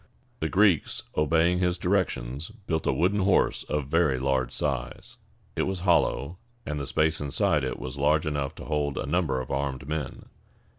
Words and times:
The 0.39 0.49
Greeks, 0.49 1.03
obeying 1.15 1.59
his 1.59 1.77
directions, 1.77 2.49
built 2.49 2.87
a 2.87 2.91
wooden 2.91 3.19
horse 3.19 3.61
of 3.65 3.85
very 3.85 4.17
large 4.17 4.51
size. 4.51 5.17
It 5.55 5.67
was 5.67 5.81
hollow, 5.81 6.39
and 6.65 6.79
the 6.79 6.87
space 6.87 7.21
inside 7.21 7.63
it 7.63 7.77
was 7.77 7.97
large 7.99 8.25
enough 8.25 8.55
to 8.55 8.65
hold 8.65 8.97
a 8.97 9.05
number 9.05 9.39
of 9.39 9.51
armed 9.51 9.87
men. 9.87 10.25